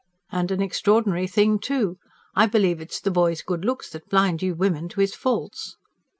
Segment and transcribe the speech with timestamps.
[0.31, 1.99] "And an extraordinary thing, too!
[2.35, 5.77] I believe it's the boy's good looks that blind you women to his faults."